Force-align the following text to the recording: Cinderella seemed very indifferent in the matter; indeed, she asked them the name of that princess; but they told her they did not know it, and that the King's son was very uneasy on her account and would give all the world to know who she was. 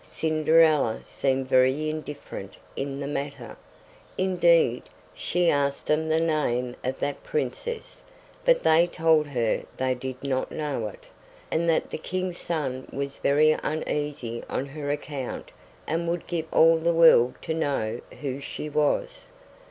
Cinderella 0.03 1.03
seemed 1.03 1.47
very 1.47 1.87
indifferent 1.87 2.57
in 2.75 2.99
the 2.99 3.05
matter; 3.07 3.55
indeed, 4.17 4.81
she 5.13 5.47
asked 5.47 5.85
them 5.85 6.09
the 6.09 6.19
name 6.19 6.75
of 6.83 6.97
that 6.97 7.23
princess; 7.23 8.01
but 8.43 8.63
they 8.63 8.87
told 8.87 9.27
her 9.27 9.61
they 9.77 9.93
did 9.93 10.23
not 10.23 10.51
know 10.51 10.87
it, 10.87 11.03
and 11.51 11.69
that 11.69 11.91
the 11.91 11.99
King's 11.99 12.39
son 12.39 12.87
was 12.91 13.19
very 13.19 13.51
uneasy 13.51 14.43
on 14.49 14.65
her 14.65 14.89
account 14.89 15.51
and 15.85 16.07
would 16.09 16.25
give 16.25 16.47
all 16.51 16.79
the 16.79 16.93
world 16.93 17.35
to 17.43 17.53
know 17.53 18.01
who 18.21 18.41
she 18.41 18.69
was. 18.69 19.27